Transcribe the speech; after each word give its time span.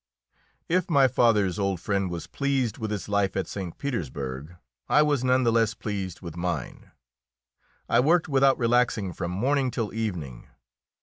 If 0.67 0.89
my 0.89 1.07
father's 1.07 1.59
old 1.59 1.79
friend 1.79 2.09
was 2.09 2.25
pleased 2.25 2.79
with 2.79 2.89
his 2.89 3.07
life 3.07 3.37
at 3.37 3.45
St. 3.47 3.77
Petersburg, 3.77 4.55
I 4.89 5.03
was 5.03 5.23
none 5.23 5.43
the 5.43 5.51
less 5.51 5.75
pleased 5.75 6.21
with 6.21 6.35
mine. 6.35 6.89
I 7.87 7.99
worked 7.99 8.27
without 8.27 8.57
relaxing 8.57 9.13
from 9.13 9.29
morning 9.29 9.69
till 9.69 9.93
evening. 9.93 10.47